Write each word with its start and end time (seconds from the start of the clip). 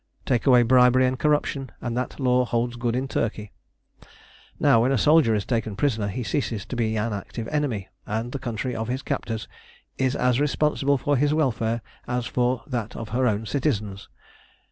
Take 0.25 0.47
away 0.47 0.63
bribery 0.63 1.05
and 1.05 1.19
corruption 1.19 1.69
and 1.79 1.95
that 1.95 2.19
law 2.19 2.43
holds 2.43 2.75
good 2.75 2.95
in 2.95 3.07
Turkey. 3.07 3.51
Now 4.59 4.81
when 4.81 4.91
a 4.91 4.97
soldier 4.97 5.35
is 5.35 5.45
taken 5.45 5.75
prisoner 5.75 6.07
he 6.07 6.23
ceases 6.23 6.65
to 6.65 6.75
be 6.75 6.97
an 6.97 7.13
active 7.13 7.47
enemy, 7.49 7.87
and 8.07 8.31
the 8.31 8.39
country 8.39 8.75
of 8.75 8.87
his 8.87 9.03
captors 9.03 9.47
is 9.99 10.15
as 10.15 10.39
responsible 10.39 10.97
for 10.97 11.17
his 11.17 11.35
welfare 11.35 11.81
as 12.07 12.25
for 12.25 12.63
that 12.65 12.95
of 12.95 13.09
her 13.09 13.27
own 13.27 13.45
citizens. 13.45 14.09